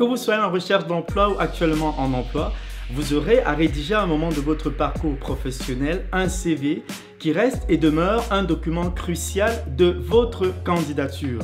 Que 0.00 0.04
vous 0.06 0.16
soyez 0.16 0.40
en 0.40 0.50
recherche 0.50 0.86
d'emploi 0.86 1.28
ou 1.28 1.38
actuellement 1.38 1.94
en 1.98 2.14
emploi, 2.14 2.54
vous 2.90 3.12
aurez 3.12 3.42
à 3.42 3.52
rédiger 3.52 3.92
à 3.92 4.00
un 4.00 4.06
moment 4.06 4.30
de 4.30 4.40
votre 4.40 4.70
parcours 4.70 5.14
professionnel 5.18 6.06
un 6.10 6.30
CV 6.30 6.84
qui 7.18 7.32
reste 7.32 7.64
et 7.68 7.76
demeure 7.76 8.24
un 8.30 8.42
document 8.42 8.90
crucial 8.90 9.52
de 9.76 9.94
votre 10.00 10.54
candidature. 10.64 11.40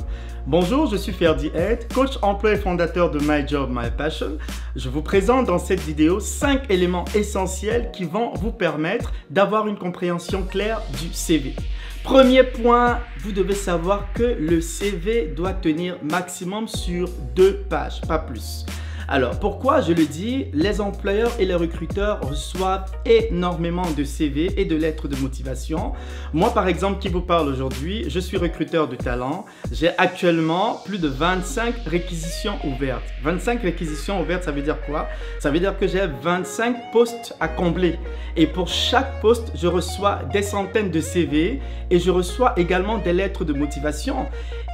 Bonjour, 0.48 0.87
je 0.87 0.95
suis 0.95 1.12
Ferdi 1.12 1.51
Head, 1.56 1.93
coach 1.93 2.19
emploi 2.22 2.53
et 2.53 2.56
fondateur 2.56 3.11
de 3.11 3.19
My 3.19 3.45
Job, 3.48 3.69
My 3.72 3.91
Passion. 3.91 4.39
Je 4.77 4.88
vous 4.88 5.02
présente 5.02 5.46
dans 5.46 5.59
cette 5.59 5.80
vidéo 5.80 6.20
5 6.20 6.70
éléments 6.70 7.05
essentiels 7.16 7.91
qui 7.93 8.05
vont 8.05 8.32
vous 8.34 8.52
permettre 8.52 9.12
d'avoir 9.29 9.66
une 9.66 9.77
compréhension 9.77 10.45
claire 10.45 10.80
du 11.01 11.12
CV. 11.12 11.56
Premier 12.05 12.45
point, 12.45 13.01
vous 13.23 13.32
devez 13.32 13.56
savoir 13.56 14.12
que 14.12 14.23
le 14.23 14.61
CV 14.61 15.27
doit 15.27 15.52
tenir 15.52 15.98
maximum 16.05 16.69
sur 16.69 17.09
deux 17.34 17.56
pages, 17.69 18.01
pas 18.02 18.20
plus. 18.20 18.65
Alors 19.09 19.38
pourquoi 19.38 19.82
je 19.82 19.93
le 19.93 20.04
dis 20.04 20.46
Les 20.52 20.80
employeurs 20.80 21.30
et 21.38 21.45
les 21.45 21.55
recruteurs 21.55 22.20
reçoivent 22.28 22.91
énormément 23.05 23.88
de 23.96 24.02
CV 24.02 24.52
et 24.56 24.65
de 24.65 24.74
lettres 24.74 25.06
de 25.06 25.15
motivation. 25.15 25.92
Moi 26.32 26.52
par 26.52 26.66
exemple 26.66 26.98
qui 26.98 27.09
vous 27.09 27.20
parle 27.20 27.48
aujourd'hui, 27.48 28.06
je 28.09 28.19
suis 28.19 28.37
recruteur 28.37 28.88
de 28.88 28.96
talent. 28.96 29.45
J'ai 29.70 29.91
actuellement 29.96 30.82
plus 30.84 30.98
de 30.98 31.06
25 31.06 31.84
réquisitions 31.87 32.59
ouvertes. 32.65 33.05
25 33.23 33.62
réquisitions 33.62 34.20
ouvertes, 34.20 34.42
ça 34.42 34.51
veut 34.51 34.62
dire 34.62 34.80
quoi? 34.80 35.07
Ça 35.38 35.52
veut 35.52 35.60
dire 35.60 35.79
que 35.79 35.87
j'ai 35.87 36.04
25 36.23 36.91
postes 36.91 37.37
à 37.38 37.46
combler. 37.46 38.01
Et 38.37 38.48
pour 38.48 38.66
chaque 38.66 39.20
poste, 39.20 39.52
je 39.54 39.68
reçois 39.68 40.23
des 40.32 40.43
centaines 40.43 40.91
de 40.91 41.01
CV 41.01 41.60
et 41.91 41.98
je 42.01 42.10
reçois 42.10 42.54
également 42.57 42.98
des 42.98 43.12
lettres 43.12 43.45
de 43.45 43.52
motivation. 43.52 44.27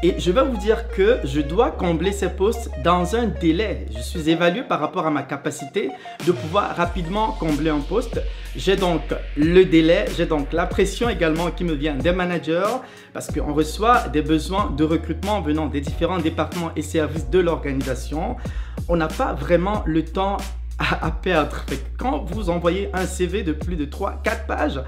Et 0.02 0.14
je 0.18 0.32
vais 0.32 0.42
vous 0.42 0.56
dire 0.56 0.88
que 0.88 1.18
je 1.22 1.40
dois 1.40 1.70
combler 1.70 2.10
ces 2.10 2.28
postes 2.28 2.70
dans 2.82 3.14
un 3.14 3.26
délai. 3.26 3.86
Évalué 4.30 4.62
par 4.62 4.80
rapport 4.80 5.06
à 5.06 5.10
ma 5.10 5.22
capacité 5.22 5.90
de 6.26 6.32
pouvoir 6.32 6.76
rapidement 6.76 7.32
combler 7.32 7.70
un 7.70 7.80
poste. 7.80 8.20
J'ai 8.56 8.76
donc 8.76 9.02
le 9.36 9.64
délai, 9.64 10.06
j'ai 10.16 10.26
donc 10.26 10.52
la 10.52 10.66
pression 10.66 11.08
également 11.08 11.50
qui 11.50 11.64
me 11.64 11.74
vient 11.74 11.94
des 11.94 12.12
managers 12.12 12.76
parce 13.12 13.28
qu'on 13.28 13.52
reçoit 13.52 14.08
des 14.08 14.22
besoins 14.22 14.70
de 14.76 14.84
recrutement 14.84 15.40
venant 15.40 15.66
des 15.66 15.80
différents 15.80 16.18
départements 16.18 16.70
et 16.76 16.82
services 16.82 17.28
de 17.30 17.38
l'organisation. 17.38 18.36
On 18.88 18.96
n'a 18.96 19.08
pas 19.08 19.32
vraiment 19.32 19.82
le 19.86 20.04
temps 20.04 20.36
à, 20.78 21.10
perdre. 21.10 21.64
Quand 21.98 22.24
vous 22.24 22.50
envoyez 22.50 22.90
un 22.92 23.06
CV 23.06 23.42
de 23.42 23.52
plus 23.52 23.76
de 23.76 23.84
3-4 23.84 24.46
pages, 24.46 24.80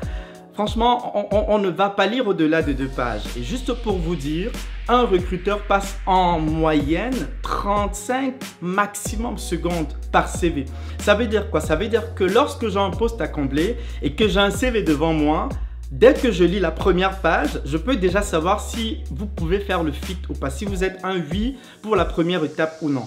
Franchement, 0.55 1.28
on, 1.33 1.58
ne 1.58 1.69
va 1.69 1.91
pas 1.91 2.06
lire 2.06 2.28
au-delà 2.28 2.62
de 2.62 2.72
deux 2.72 2.86
pages. 2.86 3.22
Et 3.36 3.42
juste 3.42 3.72
pour 3.72 3.98
vous 3.98 4.14
dire, 4.14 4.52
un 4.86 5.02
recruteur 5.02 5.60
passe 5.62 5.98
en 6.06 6.38
moyenne 6.38 7.28
35 7.42 8.34
maximum 8.62 9.36
secondes 9.36 9.92
par 10.12 10.28
CV. 10.28 10.66
Ça 10.98 11.16
veut 11.16 11.27
dire 11.27 11.50
quoi? 11.50 11.60
Ça 11.60 11.75
veut 11.75 11.88
dire 11.88 12.14
que 12.14 12.22
lorsque 12.22 12.69
j'ai 12.69 12.78
un 12.78 12.91
poste 12.91 13.20
à 13.20 13.27
combler 13.27 13.77
et 14.00 14.14
que 14.14 14.28
j'ai 14.28 14.38
un 14.38 14.50
CV 14.50 14.82
devant 14.82 15.12
moi, 15.12 15.48
Dès 15.91 16.14
que 16.14 16.32
je 16.32 16.42
lis 16.42 16.58
la 16.58 16.72
première 16.72 17.20
page, 17.20 17.60
je 17.64 17.77
peux 17.77 17.94
déjà 17.94 18.20
savoir 18.20 18.58
si 18.58 19.05
vous 19.10 19.27
pouvez 19.27 19.60
faire 19.60 19.84
le 19.84 19.92
fit 19.92 20.16
ou 20.28 20.32
pas, 20.32 20.50
si 20.50 20.64
vous 20.64 20.82
êtes 20.82 20.98
un 21.05 21.20
oui 21.30 21.56
pour 21.82 21.94
la 21.94 22.05
première 22.05 22.42
étape 22.42 22.78
ou 22.80 22.88
non. 22.88 23.06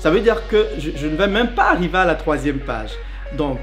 Ça 0.00 0.10
veut 0.10 0.20
dire 0.20 0.46
que 0.48 0.66
je, 0.76 0.90
je 0.96 1.06
ne 1.06 1.16
vais 1.16 1.28
même 1.28 1.54
pas 1.54 1.70
arriver 1.70 1.96
à 1.96 2.04
la 2.04 2.14
troisième 2.14 2.58
page. 2.58 2.90
Donc, 3.38 3.58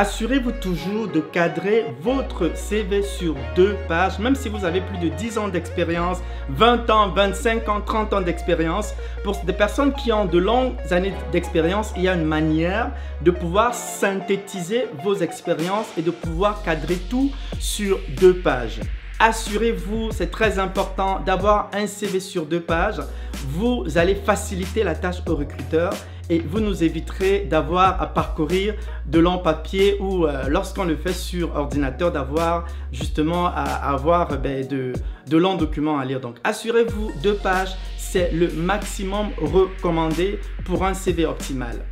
Assurez-vous 0.00 0.52
toujours 0.52 1.08
de 1.08 1.18
cadrer 1.18 1.86
votre 2.00 2.56
CV 2.56 3.02
sur 3.02 3.34
deux 3.56 3.74
pages, 3.88 4.20
même 4.20 4.36
si 4.36 4.48
vous 4.48 4.64
avez 4.64 4.80
plus 4.80 4.98
de 4.98 5.08
10 5.08 5.38
ans 5.38 5.48
d'expérience, 5.48 6.18
20 6.50 6.88
ans, 6.88 7.08
25 7.08 7.68
ans, 7.68 7.80
30 7.80 8.12
ans 8.12 8.20
d'expérience. 8.20 8.94
Pour 9.24 9.36
des 9.44 9.52
personnes 9.52 9.92
qui 9.92 10.12
ont 10.12 10.24
de 10.24 10.38
longues 10.38 10.76
années 10.92 11.14
d'expérience, 11.32 11.92
il 11.96 12.04
y 12.04 12.08
a 12.08 12.14
une 12.14 12.26
manière 12.26 12.92
de 13.22 13.32
pouvoir 13.32 13.74
synthétiser 13.74 14.86
vos 15.02 15.16
expériences 15.16 15.88
et 15.98 16.02
de 16.02 16.12
pouvoir 16.12 16.62
cadrer 16.62 16.98
tout 17.10 17.32
sur 17.58 17.98
deux 18.20 18.34
pages. 18.34 18.78
Assurez-vous, 19.18 20.12
c'est 20.12 20.30
très 20.30 20.60
important, 20.60 21.18
d'avoir 21.26 21.70
un 21.74 21.88
CV 21.88 22.20
sur 22.20 22.46
deux 22.46 22.60
pages. 22.60 23.00
Vous 23.48 23.84
allez 23.96 24.14
faciliter 24.14 24.84
la 24.84 24.94
tâche 24.94 25.22
au 25.26 25.34
recruteur 25.34 25.92
et 26.30 26.40
vous 26.40 26.60
nous 26.60 26.84
éviterez 26.84 27.40
d'avoir 27.40 28.00
à 28.00 28.06
parcourir 28.06 28.74
de 29.06 29.18
longs 29.18 29.38
papiers 29.38 29.96
ou 30.00 30.26
euh, 30.26 30.48
lorsqu'on 30.48 30.84
le 30.84 30.96
fait 30.96 31.12
sur 31.12 31.54
ordinateur 31.56 32.12
d'avoir 32.12 32.66
justement 32.92 33.46
à 33.46 33.62
avoir 33.62 34.38
ben, 34.38 34.66
de, 34.66 34.92
de 35.28 35.36
longs 35.36 35.56
documents 35.56 35.98
à 35.98 36.04
lire. 36.04 36.20
Donc 36.20 36.36
assurez-vous 36.44 37.10
deux 37.22 37.34
pages, 37.34 37.76
c'est 37.96 38.32
le 38.32 38.48
maximum 38.48 39.28
recommandé 39.38 40.38
pour 40.64 40.84
un 40.84 40.94
CV 40.94 41.26
optimal. 41.26 41.84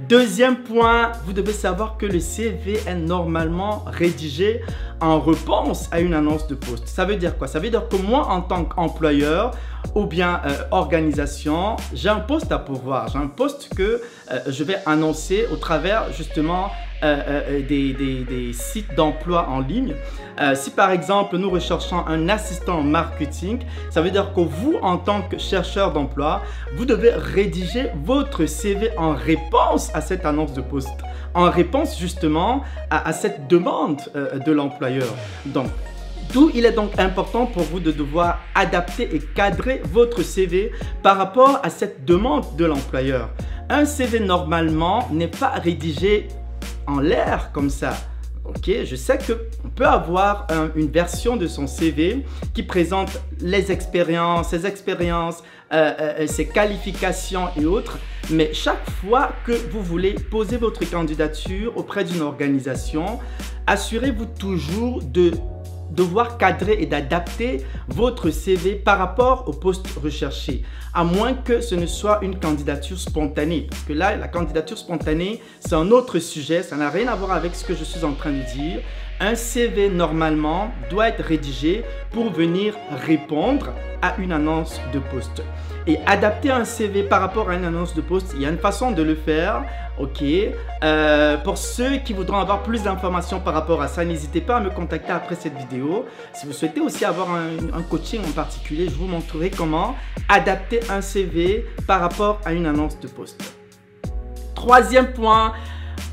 Deuxième 0.00 0.58
point, 0.58 1.12
vous 1.24 1.32
devez 1.32 1.52
savoir 1.52 1.96
que 1.96 2.06
le 2.06 2.20
CV 2.20 2.80
est 2.86 2.94
normalement 2.94 3.84
rédigé 3.86 4.60
en 5.00 5.20
réponse 5.20 5.88
à 5.90 6.00
une 6.00 6.14
annonce 6.14 6.46
de 6.48 6.54
poste. 6.54 6.86
Ça 6.86 7.04
veut 7.04 7.16
dire 7.16 7.36
quoi? 7.38 7.48
Ça 7.48 7.58
veut 7.58 7.70
dire 7.70 7.88
que 7.88 7.96
moi, 7.96 8.28
en 8.28 8.42
tant 8.42 8.64
qu'employeur 8.64 9.52
ou 9.94 10.04
bien 10.04 10.40
euh, 10.44 10.54
organisation, 10.70 11.76
j'ai 11.94 12.08
un 12.08 12.20
poste 12.20 12.52
à 12.52 12.58
pourvoir. 12.58 13.08
J'ai 13.08 13.18
un 13.18 13.26
poste 13.26 13.70
que 13.74 14.02
euh, 14.30 14.40
je 14.48 14.64
vais 14.64 14.76
annoncer 14.86 15.46
au 15.52 15.56
travers 15.56 16.12
justement 16.12 16.70
euh, 17.02 17.20
euh, 17.28 17.62
des, 17.66 17.92
des, 17.92 18.52
sites 18.52 18.94
d'emploi 18.94 19.48
en 19.48 19.60
ligne. 19.60 19.94
Euh, 20.40 20.54
si 20.54 20.70
par 20.70 20.90
exemple 20.90 21.36
nous 21.36 21.50
recherchons 21.50 22.06
un 22.06 22.28
assistant 22.28 22.82
marketing, 22.82 23.58
ça 23.90 24.00
veut 24.00 24.10
dire 24.10 24.32
que 24.34 24.40
vous, 24.40 24.76
en 24.80 24.96
tant 24.96 25.22
que 25.22 25.38
chercheur 25.38 25.92
d'emploi, 25.92 26.42
vous 26.76 26.84
devez 26.84 27.10
rédiger 27.10 27.90
votre 28.04 28.46
CV 28.46 28.90
en 28.96 29.12
réponse 29.12 29.90
à 29.94 30.00
cette 30.00 30.24
annonce 30.24 30.54
de 30.54 30.62
poste, 30.62 30.98
en 31.34 31.50
réponse 31.50 31.98
justement 31.98 32.62
à, 32.90 33.08
à 33.08 33.12
cette 33.12 33.46
demande 33.48 34.00
de 34.14 34.52
l'employeur. 34.52 35.12
Donc, 35.46 35.68
D'où 36.32 36.50
il 36.54 36.66
est 36.66 36.72
donc 36.72 36.98
important 36.98 37.46
pour 37.46 37.62
vous 37.62 37.78
de 37.78 37.92
devoir 37.92 38.40
adapter 38.56 39.14
et 39.14 39.20
cadrer 39.20 39.80
votre 39.84 40.22
CV 40.22 40.72
par 41.02 41.16
rapport 41.18 41.60
à 41.62 41.70
cette 41.70 42.04
demande 42.04 42.44
de 42.56 42.64
l'employeur. 42.64 43.30
Un 43.68 43.84
CV 43.84 44.20
normalement 44.20 45.08
n'est 45.12 45.28
pas 45.28 45.50
rédigé 45.50 46.28
en 46.86 47.00
l'air 47.00 47.50
comme 47.52 47.70
ça. 47.70 47.94
Ok, 48.44 48.70
je 48.84 48.94
sais 48.94 49.18
qu'on 49.18 49.68
peut 49.70 49.86
avoir 49.86 50.46
une 50.76 50.88
version 50.88 51.36
de 51.36 51.48
son 51.48 51.66
CV 51.66 52.24
qui 52.54 52.62
présente 52.62 53.20
les 53.40 53.72
expériences, 53.72 54.50
ses 54.50 54.66
expériences, 54.66 55.42
euh, 55.72 55.92
euh, 55.98 56.26
ses 56.28 56.46
qualifications 56.46 57.48
et 57.56 57.64
autres. 57.64 57.98
Mais 58.30 58.54
chaque 58.54 58.88
fois 59.00 59.32
que 59.44 59.52
vous 59.72 59.82
voulez 59.82 60.14
poser 60.14 60.58
votre 60.58 60.88
candidature 60.88 61.76
auprès 61.76 62.04
d'une 62.04 62.22
organisation, 62.22 63.18
assurez-vous 63.66 64.26
toujours 64.26 65.02
de 65.02 65.32
devoir 65.90 66.38
cadrer 66.38 66.76
et 66.80 66.86
d'adapter 66.86 67.64
votre 67.88 68.30
CV 68.30 68.74
par 68.74 68.98
rapport 68.98 69.48
au 69.48 69.52
poste 69.52 69.86
recherché, 70.02 70.62
à 70.94 71.04
moins 71.04 71.34
que 71.34 71.60
ce 71.60 71.74
ne 71.74 71.86
soit 71.86 72.20
une 72.22 72.38
candidature 72.38 72.98
spontanée. 72.98 73.66
Parce 73.70 73.82
que 73.82 73.92
là, 73.92 74.16
la 74.16 74.28
candidature 74.28 74.78
spontanée, 74.78 75.40
c'est 75.60 75.74
un 75.74 75.90
autre 75.90 76.18
sujet, 76.18 76.62
ça 76.62 76.76
n'a 76.76 76.90
rien 76.90 77.08
à 77.08 77.14
voir 77.14 77.32
avec 77.32 77.54
ce 77.54 77.64
que 77.64 77.74
je 77.74 77.84
suis 77.84 78.04
en 78.04 78.12
train 78.12 78.32
de 78.32 78.42
dire. 78.54 78.80
Un 79.20 79.34
CV, 79.34 79.88
normalement, 79.88 80.70
doit 80.90 81.08
être 81.08 81.24
rédigé 81.24 81.84
pour 82.10 82.30
venir 82.30 82.74
répondre 83.06 83.72
à 84.02 84.16
une 84.18 84.32
annonce 84.32 84.78
de 84.92 84.98
poste. 84.98 85.42
Et 85.88 85.98
adapter 86.04 86.50
un 86.50 86.64
CV 86.64 87.04
par 87.04 87.20
rapport 87.20 87.48
à 87.48 87.54
une 87.54 87.64
annonce 87.64 87.94
de 87.94 88.00
poste, 88.00 88.32
il 88.34 88.42
y 88.42 88.46
a 88.46 88.50
une 88.50 88.58
façon 88.58 88.90
de 88.90 89.02
le 89.02 89.14
faire. 89.14 89.62
Ok. 89.98 90.22
Euh, 90.82 91.36
pour 91.38 91.56
ceux 91.56 91.98
qui 91.98 92.12
voudront 92.12 92.38
avoir 92.38 92.62
plus 92.64 92.82
d'informations 92.82 93.38
par 93.38 93.54
rapport 93.54 93.80
à 93.80 93.88
ça, 93.88 94.04
n'hésitez 94.04 94.40
pas 94.40 94.56
à 94.56 94.60
me 94.60 94.70
contacter 94.70 95.12
après 95.12 95.36
cette 95.36 95.56
vidéo. 95.56 96.04
Si 96.34 96.46
vous 96.46 96.52
souhaitez 96.52 96.80
aussi 96.80 97.04
avoir 97.04 97.30
un, 97.30 97.78
un, 97.78 97.82
coaching 97.82 98.20
en 98.26 98.32
particulier, 98.32 98.88
je 98.88 98.96
vous 98.96 99.06
montrerai 99.06 99.50
comment 99.50 99.94
adapter 100.28 100.80
un 100.90 101.00
CV 101.00 101.64
par 101.86 102.00
rapport 102.00 102.40
à 102.44 102.52
une 102.52 102.66
annonce 102.66 102.98
de 102.98 103.06
poste. 103.06 103.54
Troisième 104.56 105.12
point, 105.12 105.52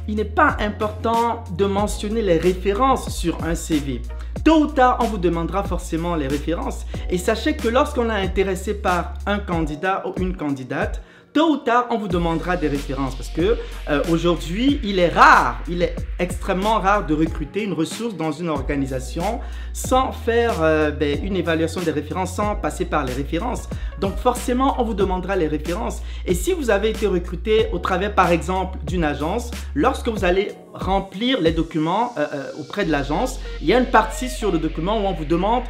il 0.07 0.15
n'est 0.15 0.25
pas 0.25 0.57
important 0.59 1.43
de 1.57 1.65
mentionner 1.65 2.21
les 2.21 2.37
références 2.37 3.09
sur 3.09 3.43
un 3.43 3.55
CV. 3.55 4.01
Tôt 4.43 4.63
ou 4.63 4.67
tard, 4.67 4.97
on 5.01 5.05
vous 5.05 5.17
demandera 5.17 5.63
forcément 5.63 6.15
les 6.15 6.27
références. 6.27 6.85
Et 7.09 7.17
sachez 7.17 7.55
que 7.55 7.67
lorsqu'on 7.69 8.09
est 8.09 8.21
intéressé 8.21 8.73
par 8.73 9.13
un 9.25 9.39
candidat 9.39 10.03
ou 10.05 10.13
une 10.21 10.35
candidate, 10.35 11.01
tôt 11.33 11.49
ou 11.53 11.57
tard, 11.57 11.87
on 11.89 11.97
vous 11.97 12.07
demandera 12.07 12.55
des 12.55 12.67
références 12.67 13.15
parce 13.15 13.29
que 13.29 13.57
euh, 13.89 14.01
aujourd'hui, 14.09 14.79
il 14.83 14.99
est 14.99 15.09
rare, 15.09 15.59
il 15.67 15.81
est 15.81 15.95
extrêmement 16.19 16.79
rare 16.79 17.05
de 17.05 17.13
recruter 17.13 17.63
une 17.63 17.73
ressource 17.73 18.15
dans 18.15 18.31
une 18.31 18.49
organisation 18.49 19.41
sans 19.73 20.11
faire 20.11 20.61
euh, 20.61 20.91
ben, 20.91 21.17
une 21.23 21.35
évaluation 21.35 21.81
des 21.81 21.91
références, 21.91 22.35
sans 22.35 22.55
passer 22.55 22.85
par 22.85 23.03
les 23.03 23.13
références. 23.13 23.67
Donc 23.99 24.15
forcément, 24.17 24.75
on 24.79 24.83
vous 24.83 24.93
demandera 24.93 25.35
les 25.35 25.47
références. 25.47 26.01
Et 26.25 26.35
si 26.35 26.53
vous 26.53 26.69
avez 26.69 26.91
été 26.91 27.07
recruté 27.07 27.67
au 27.73 27.79
travers, 27.79 28.13
par 28.13 28.31
exemple, 28.31 28.77
d'une 28.85 29.03
agence, 29.03 29.49
lorsque 29.73 30.07
vous 30.07 30.23
allez 30.23 30.51
remplir 30.73 31.41
les 31.41 31.51
documents 31.51 32.13
euh, 32.17 32.51
auprès 32.59 32.85
de 32.85 32.91
l'agence, 32.91 33.39
il 33.61 33.67
y 33.67 33.73
a 33.73 33.79
une 33.79 33.87
partie 33.87 34.29
sur 34.29 34.51
le 34.51 34.59
document 34.59 35.01
où 35.01 35.05
on 35.05 35.13
vous 35.13 35.25
demande 35.25 35.63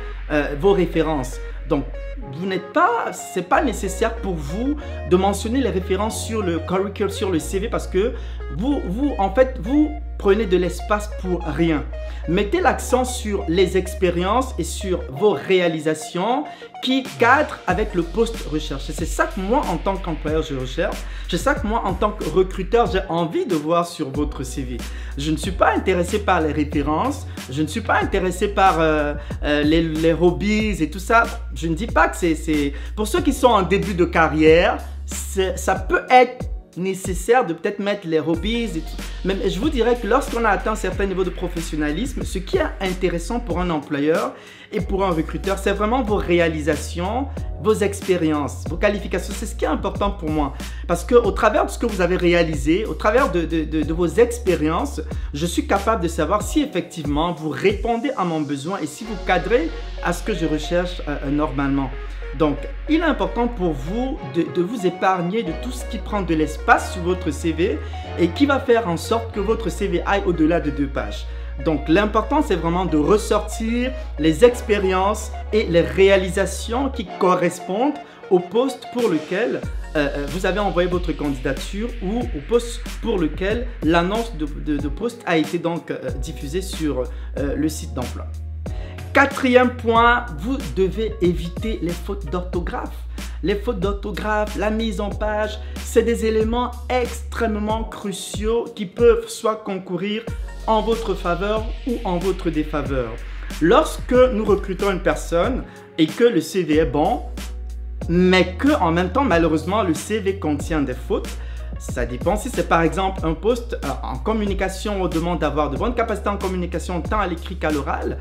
vos 0.60 0.74
références. 0.74 1.38
Donc, 1.70 1.86
vous 2.34 2.46
n'êtes 2.46 2.74
pas, 2.74 3.12
c'est 3.12 3.48
pas 3.48 3.64
nécessaire 3.64 4.16
pour 4.18 4.36
vous 4.36 4.76
de 5.10 5.16
mentionner 5.16 5.62
les 5.62 5.70
références 5.70 6.26
sur 6.26 6.42
le 6.42 6.60
curriculum, 6.60 7.10
sur 7.10 7.32
le 7.32 7.40
CV 7.40 7.70
parce 7.70 7.88
que 7.88 8.14
vous, 8.58 8.80
vous, 8.88 9.14
en 9.18 9.34
fait, 9.34 9.58
vous 9.62 9.90
prenez 10.18 10.46
de 10.46 10.58
l'espace 10.58 11.10
pour 11.22 11.44
rien. 11.44 11.84
Mettez 12.30 12.62
l'accent 12.62 13.04
sur 13.04 13.44
les 13.50 13.76
expériences 13.76 14.56
et 14.58 14.64
sur 14.64 15.02
vos 15.12 15.32
réalisations 15.32 16.46
qui 16.82 17.04
cadrent 17.20 17.60
avec 17.68 17.94
le 17.94 18.04
poste 18.04 18.38
recherché. 18.50 18.94
C'est 18.94 19.06
ça 19.06 19.26
que 19.26 19.40
moi, 19.40 19.62
en 19.70 19.78
tant 19.78 19.96
qu'employeur, 19.98 20.44
je 20.44 20.56
recherche. 20.56 20.98
C'est 21.30 21.38
ça 21.38 21.56
que 21.56 21.66
moi, 21.66 21.82
en 21.86 21.94
tant 21.94 22.12
que 22.12 22.24
recruteur, 22.26 22.90
j'ai 22.92 23.02
envie 23.10 23.46
de 23.46 23.56
voir 23.56 23.88
sur 23.88 24.10
votre 24.10 24.44
CV. 24.44 24.78
Je 25.18 25.32
ne 25.32 25.38
suis 25.38 25.52
pas 25.52 25.74
intéressé 25.74 26.20
par 26.20 26.40
les 26.42 26.52
références. 26.52 27.26
Je 27.50 27.62
ne 27.62 27.68
suis 27.68 27.82
pas 27.82 28.00
intéressé 28.02 28.48
par 28.50 28.80
euh, 28.80 29.14
euh, 29.44 29.64
les, 29.64 29.82
les 29.82 30.14
hobbies 30.14 30.82
et 30.82 30.90
tout 30.90 31.00
ça. 31.00 31.24
Je 31.56 31.68
ne 31.68 31.76
dis 31.76 31.88
pas 31.88 32.03
c'est... 32.14 32.74
Pour 32.96 33.08
ceux 33.08 33.22
qui 33.22 33.34
sont 33.34 33.48
en 33.48 33.62
début 33.62 33.94
de 33.94 34.06
carrière, 34.06 34.78
ça 35.56 35.76
peut 35.76 36.04
être 36.10 36.46
nécessaire 36.78 37.46
de 37.46 37.54
peut-être 37.54 37.80
mettre 37.80 38.08
les 38.08 38.20
hobbies 38.20 38.64
et. 38.64 38.84
Mais 39.26 39.50
je 39.50 39.60
vous 39.60 39.70
dirais 39.70 39.98
que 40.02 40.08
lorsqu'on 40.08 40.44
a 40.44 40.50
atteint 40.50 40.72
un 40.72 40.76
certain 40.76 41.06
niveau 41.06 41.24
de 41.24 41.30
professionnalisme, 41.30 42.24
ce 42.24 42.40
qui 42.40 42.58
est 42.58 42.66
intéressant 42.82 43.40
pour 43.40 43.60
un 43.60 43.70
employeur 43.70 44.34
et 44.74 44.82
pour 44.82 45.06
un 45.06 45.12
recruteur, 45.12 45.60
c'est 45.60 45.72
vraiment 45.72 46.02
vos 46.02 46.16
réalisations, 46.16 47.28
vos 47.62 47.76
expériences, 47.76 48.66
vos 48.70 48.76
qualifications. 48.76 49.34
C'est 49.38 49.46
ce 49.46 49.56
qui 49.56 49.66
est 49.66 49.70
important 49.70 50.12
pour 50.12 50.30
moi. 50.30 50.54
Parce 50.88 51.06
qu'au 51.06 51.32
travers 51.32 51.66
de 51.66 51.72
ce 51.72 51.78
que 51.78 51.86
vous 51.86 52.02
avez 52.02 52.18
réalisé, 52.18 52.86
au 52.86 52.96
travers 52.96 53.32
de, 53.32 53.46
de, 53.46 53.94
vos 53.94 54.08
expériences, 54.08 55.02
je 55.34 55.46
suis 55.46 55.68
capable 55.68 56.02
de 56.02 56.08
savoir 56.08 56.42
si 56.42 56.62
effectivement 56.62 57.34
vous 57.34 57.50
répondez 57.50 58.12
à 58.18 58.26
mon 58.26 58.42
besoin 58.42 58.80
et 58.80 58.88
si 58.88 59.04
vous 59.04 59.16
cadrez 59.26 59.70
à 60.04 60.12
ce 60.12 60.24
que 60.24 60.34
je 60.34 60.46
recherche 60.46 61.02
euh, 61.08 61.30
normalement. 61.30 61.90
Donc, 62.38 62.58
il 62.90 63.02
est 63.02 63.04
important 63.04 63.48
pour 63.48 63.74
vous 63.74 64.18
de, 64.34 64.62
vous 64.62 64.88
épargner 64.88 65.44
de 65.44 65.52
tout 65.62 65.72
ce 65.72 65.86
qui 65.86 66.00
prend 66.00 66.24
de 66.24 66.34
l'espace 66.34 66.94
sur 66.94 67.04
votre 67.04 67.30
CV 67.30 67.78
et 68.18 68.30
qui 68.30 68.48
va 68.48 68.60
faire 68.60 68.88
en 68.88 68.98
sorte 68.98 69.32
que 69.34 69.40
votre 69.40 69.70
CV 69.70 70.02
aille 70.08 70.24
au-delà 70.26 70.60
de 70.60 70.72
deux 70.72 70.88
pages. 70.88 71.28
Donc, 71.66 71.88
l'important, 71.88 72.42
c'est 72.42 72.56
vraiment 72.56 72.86
de 72.86 72.98
ressortir 72.98 73.92
les 74.20 74.44
expériences 74.44 75.32
et 75.52 75.64
les 75.64 75.82
réalisations 75.82 76.90
qui 76.90 77.08
correspondent 77.20 77.94
au 78.30 78.40
poste 78.40 78.88
pour 78.94 79.10
lequel 79.10 79.62
euh, 79.96 80.10
euh, 80.18 80.26
vous 80.30 80.46
avez 80.46 80.60
envoyé 80.60 80.90
votre 80.90 81.12
candidature 81.12 81.90
ou 82.02 82.20
au 82.20 82.42
poste 82.50 82.82
pour 83.02 83.20
lequel 83.20 83.68
l'annonce 83.84 84.34
de, 84.36 84.88
poste 84.88 85.22
a 85.26 85.38
été 85.38 85.60
donc 85.60 85.92
euh, 85.92 86.10
diffusée 86.22 86.62
sur 86.62 87.04
le 87.38 87.70
site 87.70 87.94
d'emploi. 87.94 88.26
Quatrième 89.14 89.76
point, 89.76 90.26
vous 90.40 90.58
devez 90.76 91.14
éviter 91.22 91.80
les 91.84 91.92
fautes 91.92 92.26
d'orthographe. 92.32 92.96
Les 93.44 93.56
fautes 93.56 93.80
d'orthographe, 93.80 94.56
la 94.58 94.72
mise 94.72 95.00
en 95.00 95.12
page, 95.12 95.60
c'est 95.84 96.02
des 96.02 96.26
éléments 96.26 96.72
extrêmement 96.90 97.84
cruciaux 97.84 98.66
qui 98.76 98.88
peuvent 98.88 99.28
soit 99.28 99.58
concourir 99.58 100.24
en 100.68 100.82
votre 100.82 101.14
faveur 101.14 101.66
ou 101.88 101.98
en 102.04 102.18
votre 102.18 102.50
défaveur. 102.50 103.12
Lorsque 103.62 104.14
nous 104.14 104.46
recrutons 104.46 104.92
une 104.92 105.02
personne 105.02 105.64
et 105.98 106.08
que 106.08 106.24
le 106.24 106.42
CV 106.42 106.78
est 106.78 106.86
bon, 106.86 107.22
mais 108.10 108.56
que 108.56 108.74
en 108.82 108.92
même 108.92 109.12
temps 109.12 109.24
malheureusement 109.24 109.84
le 109.84 109.94
CV 109.94 110.40
contient 110.40 110.82
des 110.82 110.94
fautes, 110.94 111.30
ça 111.80 112.06
dépend 112.06 112.36
si 112.36 112.50
c'est 112.50 112.68
par 112.68 112.82
exemple 112.82 113.22
un 113.26 113.34
poste 113.34 113.78
euh, 113.84 113.88
en 114.04 114.18
communication, 114.18 115.02
on 115.02 115.08
demande 115.08 115.40
d'avoir 115.40 115.70
de 115.70 115.78
bonnes 115.78 115.96
capacités 115.96 116.30
en 116.30 116.38
communication 116.38 117.02
tant 117.02 117.20
à 117.20 117.28
l'écrit 117.28 117.58
qu'à 117.58 117.72
l'oral 117.72 118.18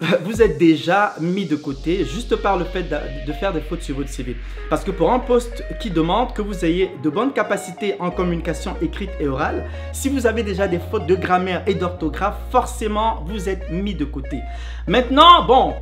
vous 0.24 0.42
êtes 0.42 0.58
déjà 0.58 1.14
mis 1.20 1.46
de 1.46 1.56
côté 1.56 2.04
juste 2.04 2.36
par 2.36 2.56
le 2.56 2.64
fait 2.64 2.82
de, 2.82 3.32
faire 3.32 3.52
des 3.52 3.60
fautes 3.60 3.82
sur 3.82 3.96
votre 3.96 4.08
CV. 4.08 4.36
Parce 4.70 4.84
que 4.84 4.90
pour 4.90 5.12
un 5.12 5.18
poste 5.18 5.64
qui 5.80 5.90
demande 5.90 6.34
que 6.34 6.42
vous 6.42 6.64
ayez 6.64 6.90
de 7.02 7.10
bonnes 7.10 7.32
capacités 7.32 7.96
en 8.00 8.10
communication 8.10 8.76
écrite 8.82 9.10
et 9.20 9.28
orale, 9.28 9.68
si 9.92 10.08
vous 10.08 10.26
avez 10.26 10.42
déjà 10.42 10.66
des 10.66 10.80
fautes 10.90 11.06
de 11.06 11.14
grammaire 11.14 11.62
et 11.66 11.74
d'orthographe, 11.74 12.36
forcément, 12.50 13.24
vous 13.26 13.48
êtes 13.48 13.70
mis 13.70 13.94
de 13.94 14.04
côté. 14.04 14.40
Maintenant, 14.86 15.44
bon, 15.46 15.74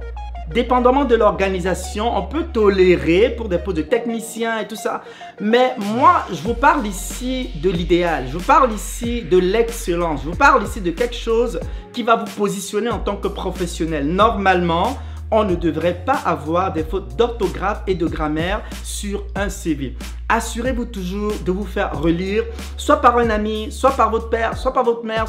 dépendamment 0.53 1.05
de 1.05 1.15
l'organisation, 1.15 2.17
on 2.17 2.23
peut 2.23 2.45
tolérer 2.45 3.31
pour 3.37 3.49
des 3.49 3.59
postes 3.59 3.79
de 3.79 3.83
technicien 3.83 4.61
et 4.61 4.69
tout 4.69 4.77
ça. 4.77 5.03
Mais 5.41 5.75
moi, 5.79 6.27
je 6.31 6.41
vous 6.43 6.55
parle 6.55 6.87
ici 6.87 7.51
de 7.63 7.71
l'idéal. 7.71 8.27
Je 8.29 8.39
vous 8.39 8.45
parle 8.45 8.73
ici 8.73 9.23
de 9.23 9.39
l'excellence. 9.39 10.21
Je 10.25 10.31
vous 10.31 10.37
parle 10.37 10.63
ici 10.65 10.81
de 10.81 10.91
quelque 10.91 11.17
chose 11.17 11.59
qui 11.93 12.03
va 12.03 12.17
vous 12.17 12.31
positionner 12.37 12.91
en 12.91 12.99
tant 12.99 13.17
que 13.17 13.29
professionnel. 13.29 14.07
Normalement, 14.07 14.99
on 15.31 15.45
ne 15.45 15.55
devrait 15.55 16.03
pas 16.05 16.21
avoir 16.27 16.73
des 16.73 16.85
fautes 16.85 17.17
d'orthographe 17.17 17.83
et 17.87 17.95
de 17.95 18.07
grammaire 18.07 18.63
sur 18.85 19.25
un 19.35 19.49
CV. 19.49 19.97
Assurez-vous 20.29 20.85
toujours 20.85 21.33
de 21.45 21.51
vous 21.51 21.65
faire 21.65 21.99
relire, 21.99 22.45
soit 22.77 23.01
par 23.01 23.17
un 23.17 23.31
ami, 23.31 23.73
soit 23.73 23.93
par 23.93 24.11
votre 24.11 24.29
père, 24.29 24.57
soit 24.59 24.75
par 24.75 24.85
votre 24.85 25.05
mère. 25.05 25.25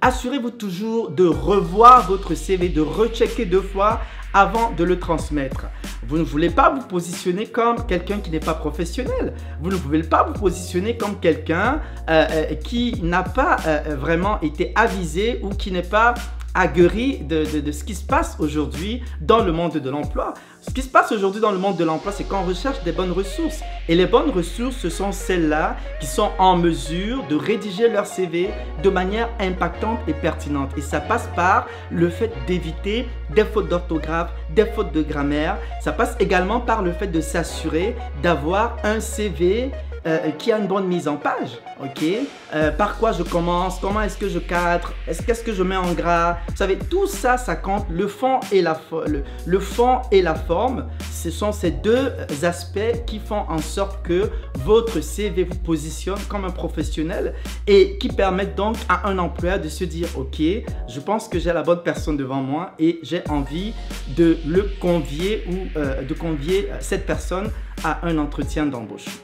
Assurez-vous 0.00 0.50
toujours 0.50 1.10
de 1.10 1.24
revoir 1.24 2.08
votre 2.08 2.34
CV, 2.34 2.68
de 2.68 2.80
rechecker 2.80 3.46
deux 3.46 3.62
fois 3.62 4.00
avant 4.34 4.72
de 4.72 4.84
le 4.84 4.98
transmettre. 4.98 5.66
Vous 6.06 6.18
ne 6.18 6.22
voulez 6.22 6.50
pas 6.50 6.70
vous 6.70 6.86
positionner 6.86 7.46
comme 7.46 7.86
quelqu'un 7.86 8.18
qui 8.18 8.30
n'est 8.30 8.40
pas 8.40 8.54
professionnel. 8.54 9.32
Vous 9.62 9.70
ne 9.70 9.76
pouvez 9.76 10.02
pas 10.02 10.24
vous 10.24 10.38
positionner 10.38 10.96
comme 10.96 11.18
quelqu'un 11.20 11.80
euh, 12.10 12.26
euh, 12.30 12.54
qui 12.56 13.00
n'a 13.02 13.22
pas 13.22 13.56
euh, 13.66 13.96
vraiment 13.96 14.40
été 14.42 14.72
avisé 14.74 15.40
ou 15.42 15.50
qui 15.50 15.70
n'est 15.70 15.82
pas 15.82 16.14
aguerri 16.54 17.18
de, 17.18 17.44
ce 17.44 17.84
qui 17.84 17.94
se 17.94 18.04
passe 18.04 18.36
aujourd'hui 18.38 19.02
dans 19.20 19.42
le 19.42 19.52
monde 19.52 19.76
de 19.76 19.90
l'emploi. 19.90 20.34
Ce 20.66 20.72
qui 20.72 20.80
se 20.80 20.88
passe 20.88 21.12
aujourd'hui 21.12 21.42
dans 21.42 21.50
le 21.50 21.58
monde 21.58 21.76
de 21.76 21.84
l'emploi, 21.84 22.10
c'est 22.10 22.24
qu'on 22.24 22.42
recherche 22.42 22.82
des 22.84 22.92
bonnes 22.92 23.12
ressources. 23.12 23.60
Et 23.86 23.94
les 23.94 24.06
bonnes 24.06 24.30
ressources, 24.30 24.76
ce 24.76 24.88
sont 24.88 25.12
celles-là 25.12 25.76
qui 26.00 26.06
sont 26.06 26.30
en 26.38 26.56
mesure 26.56 27.22
de 27.28 27.36
rédiger 27.36 27.90
leur 27.90 28.06
CV 28.06 28.48
de 28.82 28.88
manière 28.88 29.28
impactante 29.38 29.98
et 30.08 30.14
pertinente. 30.14 30.70
Et 30.78 30.80
ça 30.80 31.00
passe 31.00 31.28
par 31.36 31.66
le 31.90 32.08
fait 32.08 32.32
d'éviter 32.46 33.06
des 33.34 33.44
fautes 33.44 33.68
d'orthographe, 33.68 34.30
des 34.54 34.64
fautes 34.64 34.92
de 34.92 35.02
grammaire. 35.02 35.58
Ça 35.82 35.92
passe 35.92 36.16
également 36.18 36.60
par 36.60 36.80
le 36.80 36.92
fait 36.92 37.08
de 37.08 37.20
s'assurer 37.20 37.94
d'avoir 38.22 38.76
un 38.84 39.00
CV 39.00 39.70
euh, 40.06 40.30
qui 40.32 40.52
a 40.52 40.58
une 40.58 40.66
bonne 40.66 40.86
mise 40.86 41.08
en 41.08 41.16
page, 41.16 41.58
ok 41.82 42.04
euh, 42.54 42.70
Par 42.72 42.98
quoi 42.98 43.12
je 43.12 43.22
commence 43.22 43.78
Comment 43.80 44.02
est-ce 44.02 44.18
que 44.18 44.28
je 44.28 44.38
cadre 44.38 44.92
Qu'est-ce 45.26 45.42
que 45.42 45.54
je 45.54 45.62
mets 45.62 45.76
en 45.76 45.92
gras 45.92 46.38
Vous 46.48 46.56
savez, 46.56 46.76
tout 46.76 47.06
ça, 47.06 47.38
ça 47.38 47.56
compte. 47.56 47.86
Le 47.88 48.06
fond 48.06 48.40
et 48.52 48.60
la, 48.60 48.78
le, 49.46 49.58
fond 49.58 50.02
et 50.12 50.20
la 50.20 50.34
forme, 50.34 50.86
ce 51.10 51.30
sont 51.30 51.52
ces 51.52 51.70
deux 51.70 52.12
aspects 52.42 53.04
qui 53.06 53.18
font 53.18 53.44
en 53.48 53.58
sorte 53.58 54.06
que 54.06 54.30
votre 54.56 55.00
CV 55.00 55.44
vous 55.44 55.58
positionne 55.58 56.18
comme 56.28 56.44
un 56.44 56.50
professionnel 56.50 57.34
et 57.66 57.96
qui 57.96 58.08
permettent 58.08 58.56
donc 58.56 58.76
à 58.90 59.08
un 59.08 59.18
employeur 59.18 59.58
de 59.58 59.68
se 59.68 59.84
dire, 59.84 60.08
ok, 60.16 60.38
je 60.38 61.00
pense 61.00 61.28
que 61.28 61.38
j'ai 61.38 61.52
la 61.52 61.62
bonne 61.62 61.82
personne 61.82 62.18
devant 62.18 62.42
moi 62.42 62.72
et 62.78 63.00
j'ai 63.02 63.22
envie 63.30 63.72
de 64.16 64.36
le 64.46 64.70
convier 64.80 65.44
ou 65.48 65.78
euh, 65.78 66.02
de 66.02 66.12
convier 66.12 66.68
cette 66.80 67.06
personne 67.06 67.50
à 67.82 68.06
un 68.06 68.18
entretien 68.18 68.66
d'embauche. 68.66 69.23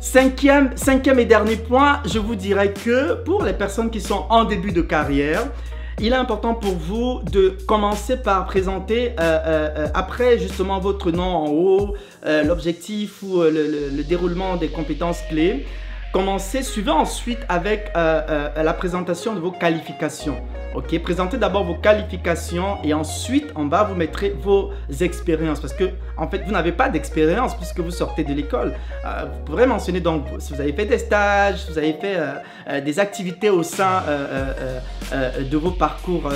Cinquième, 0.00 0.76
cinquième 0.76 1.18
et 1.18 1.24
dernier 1.24 1.56
point, 1.56 2.00
je 2.04 2.18
vous 2.18 2.34
dirais 2.34 2.72
que 2.72 3.14
pour 3.24 3.42
les 3.44 3.52
personnes 3.52 3.90
qui 3.90 4.00
sont 4.00 4.26
en 4.30 4.44
début 4.44 4.72
de 4.72 4.82
carrière, 4.82 5.48
il 5.98 6.12
est 6.12 6.16
important 6.16 6.54
pour 6.54 6.74
vous 6.74 7.20
de 7.32 7.56
commencer 7.66 8.18
par 8.18 8.44
présenter, 8.44 9.12
euh, 9.12 9.14
euh, 9.20 9.68
euh, 9.76 9.88
après 9.94 10.38
justement 10.38 10.78
votre 10.78 11.10
nom 11.10 11.24
en 11.24 11.48
haut, 11.48 11.94
l'objectif 12.44 13.22
ou 13.22 13.40
le, 13.40 14.02
déroulement 14.02 14.56
des 14.56 14.68
compétences 14.68 15.20
clés. 15.28 15.66
Commencez, 16.12 16.62
suivez 16.62 16.90
ensuite 16.90 17.40
avec 17.48 17.90
la 17.94 18.74
présentation 18.74 19.34
de 19.34 19.40
vos 19.40 19.52
qualifications. 19.52 20.36
Ok, 20.76 20.98
présentez 20.98 21.38
d'abord 21.38 21.64
vos 21.64 21.74
qualifications 21.74 22.76
et 22.84 22.92
ensuite 22.92 23.46
en 23.54 23.64
bas 23.64 23.84
vous 23.84 23.94
mettrez 23.94 24.36
vos 24.38 24.72
expériences 25.00 25.58
parce 25.58 25.72
que 25.72 25.84
en 26.18 26.28
fait 26.28 26.42
vous 26.44 26.52
n'avez 26.52 26.72
pas 26.72 26.90
d'expérience 26.90 27.56
puisque 27.56 27.80
vous 27.80 27.90
sortez 27.90 28.24
de 28.24 28.34
l'école. 28.34 28.74
Euh, 29.06 29.24
vous 29.24 29.44
pourrez 29.46 29.66
mentionner 29.66 30.00
donc 30.00 30.26
si 30.38 30.52
vous 30.52 30.60
avez 30.60 30.74
fait 30.74 30.84
des 30.84 30.98
stages, 30.98 31.64
si 31.64 31.72
vous 31.72 31.78
avez 31.78 31.94
fait 31.94 32.16
euh, 32.16 32.34
euh, 32.68 32.80
des 32.82 32.98
activités 32.98 33.48
au 33.48 33.62
sein 33.62 34.02
de 35.50 35.56
vos 35.56 35.70
parcours 35.70 36.28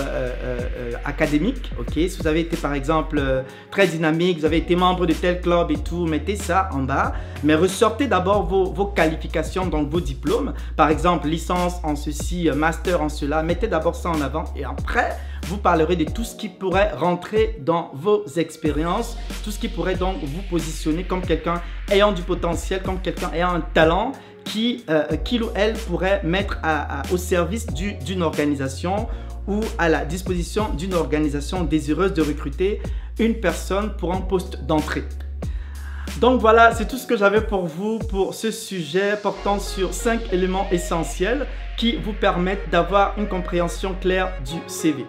académiques. 1.04 1.70
Ok, 1.78 1.92
si 1.92 2.16
vous 2.18 2.26
avez 2.26 2.40
été 2.40 2.56
par 2.56 2.73
exemple 2.73 3.23
très 3.70 3.88
dynamique, 3.88 4.38
vous 4.38 4.47
avez 4.47 4.56
été 4.56 4.75
membre 4.75 5.04
de 5.04 5.12
tel 5.12 5.42
club 5.42 5.70
et 5.70 5.76
tout, 5.76 6.06
mettez 6.06 6.37
ça 6.37 6.70
en 6.73 6.78
bas. 6.78 7.12
Mais 7.44 7.54
ressortez 7.54 8.06
d'abord 8.06 8.47
vos, 8.47 8.64
vos 8.64 8.87
qualifications 8.87 9.66
donc 9.66 9.90
vos 9.90 10.00
diplômes. 10.00 10.54
Par 10.76 10.88
exemple 10.88 11.28
licence 11.28 11.75
en 11.82 11.94
ceci, 11.94 12.49
master 12.54 13.02
en 13.02 13.11
cela. 13.11 13.42
Mettez 13.42 13.68
d'abord 13.68 13.94
ça 13.94 14.09
en 14.09 14.20
avant 14.20 14.29
et 14.56 14.64
après, 14.64 15.16
vous 15.46 15.56
parlerez 15.56 15.96
de 15.96 16.04
tout 16.04 16.25
ce 16.25 16.37
qui 16.37 16.49
pourrait 16.49 16.92
rentrer 16.92 17.58
dans 17.60 17.90
vos 17.94 18.25
expériences, 18.37 19.16
tout 19.44 19.50
ce 19.50 19.58
qui 19.58 19.68
pourrait 19.68 19.96
donc 19.96 20.16
vous 20.22 20.42
positionner 20.42 21.04
comme 21.04 21.22
quelqu'un 21.22 21.60
ayant 21.90 22.12
du 22.12 22.22
potentiel, 22.22 22.82
comme 22.82 23.00
quelqu'un 23.00 23.30
ayant 23.32 23.54
un 23.54 23.60
talent 23.60 24.12
qui, 24.44 24.84
euh, 24.88 25.04
ou 25.32 25.46
elle 25.54 25.75
pourrait 25.75 26.22
mettre 26.25 26.58
au 27.12 27.16
service 27.16 27.66
d'une 27.66 28.22
organisation 28.22 29.08
ou 29.46 29.60
à 29.78 29.88
la 29.88 30.04
disposition 30.04 30.68
d'une 30.75 30.94
organisation 30.94 31.64
désireuse 31.64 32.12
de 32.14 32.22
recruter 32.22 32.80
une 33.18 33.34
personne 33.34 33.94
pour 33.96 34.14
un 34.14 34.20
poste 34.20 34.64
d'entrée. 34.64 35.04
Donc 36.19 36.40
voilà, 36.40 36.75
c'est 36.75 36.87
tout 36.87 36.99
ce 36.99 37.07
que 37.07 37.17
j'avais 37.17 37.40
pour 37.40 37.67
vous 37.67 37.99
pour 37.99 38.35
ce 38.35 38.50
sujet 38.50 39.17
portant 39.23 39.59
sur 39.59 39.95
5 39.95 40.33
éléments 40.33 40.67
essentiels 40.71 41.47
qui 41.76 41.97
vous 41.97 42.12
permettent 42.12 42.69
d'avoir 42.71 43.14
une 43.19 43.29
compréhension 43.29 43.95
claire 44.00 44.33
du 44.45 44.59
CV. 44.67 45.07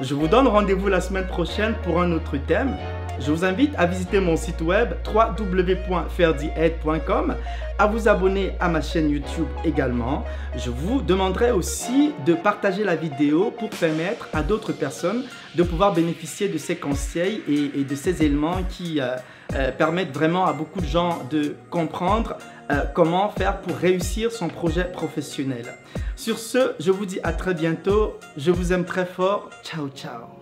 Je 0.00 0.14
vous 0.14 0.28
donne 0.28 0.46
rendez-vous 0.46 0.88
la 0.88 1.00
semaine 1.00 1.26
prochaine 1.26 1.74
pour 1.82 2.00
un 2.00 2.12
autre 2.12 2.36
thème. 2.36 2.76
Je 3.24 3.30
vous 3.30 3.44
invite 3.44 3.72
à 3.78 3.86
visiter 3.86 4.18
mon 4.18 4.36
site 4.36 4.62
web 4.62 4.94
www.ferdiaide.com, 5.14 7.36
à 7.78 7.86
vous 7.86 8.08
abonner 8.08 8.50
à 8.58 8.68
ma 8.68 8.80
chaîne 8.80 9.10
YouTube 9.10 9.46
également. 9.64 10.24
Je 10.56 10.70
vous 10.70 11.02
demanderai 11.02 11.52
aussi 11.52 12.14
de 12.26 12.34
partager 12.34 12.82
la 12.82 12.96
vidéo 12.96 13.52
pour 13.56 13.70
permettre 13.70 14.28
à 14.32 14.42
d'autres 14.42 14.72
personnes 14.72 15.22
de 15.54 15.62
pouvoir 15.62 15.92
bénéficier 15.92 16.48
de 16.48 16.58
ces 16.58 16.74
conseils 16.74 17.42
et, 17.46 17.84
de 17.84 17.94
ces 17.94 18.24
éléments 18.24 18.64
qui 18.68 19.00
euh, 19.00 19.14
euh, 19.54 19.70
permettent 19.70 20.14
vraiment 20.14 20.46
à 20.46 20.52
beaucoup 20.52 20.80
de 20.80 20.86
gens 20.86 21.22
de 21.30 21.54
comprendre 21.70 22.38
euh, 22.70 22.82
comment 22.94 23.28
faire 23.28 23.60
pour 23.60 23.76
réussir 23.76 24.32
son 24.32 24.48
projet 24.48 24.84
professionnel. 24.84 25.66
Sur 26.16 26.38
ce, 26.38 26.74
je 26.80 26.90
vous 26.90 27.06
dis 27.06 27.20
à 27.22 27.32
très 27.32 27.54
bientôt. 27.54 28.18
Je 28.36 28.50
vous 28.50 28.72
aime 28.72 28.84
très 28.84 29.06
fort. 29.06 29.48
Ciao, 29.62 29.88
ciao. 29.90 30.41